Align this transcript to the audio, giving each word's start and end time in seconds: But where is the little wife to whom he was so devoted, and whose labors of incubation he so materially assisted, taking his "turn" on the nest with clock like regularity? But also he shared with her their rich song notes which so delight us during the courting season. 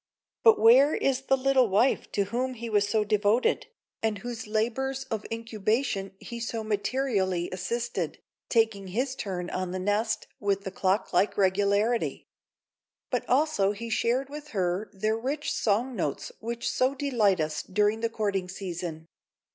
But 0.43 0.59
where 0.59 0.95
is 0.95 1.27
the 1.27 1.37
little 1.37 1.67
wife 1.69 2.11
to 2.13 2.23
whom 2.23 2.55
he 2.55 2.71
was 2.71 2.87
so 2.87 3.03
devoted, 3.03 3.67
and 4.01 4.17
whose 4.17 4.47
labors 4.47 5.03
of 5.11 5.27
incubation 5.31 6.15
he 6.17 6.39
so 6.39 6.63
materially 6.63 7.51
assisted, 7.51 8.17
taking 8.49 8.87
his 8.87 9.15
"turn" 9.15 9.51
on 9.51 9.69
the 9.73 9.77
nest 9.77 10.25
with 10.39 10.65
clock 10.73 11.13
like 11.13 11.37
regularity? 11.37 12.25
But 13.11 13.29
also 13.29 13.73
he 13.73 13.91
shared 13.91 14.27
with 14.27 14.47
her 14.57 14.89
their 14.91 15.15
rich 15.19 15.53
song 15.53 15.95
notes 15.95 16.31
which 16.39 16.67
so 16.67 16.95
delight 16.95 17.39
us 17.39 17.61
during 17.61 17.99
the 17.99 18.09
courting 18.09 18.49
season. 18.49 19.05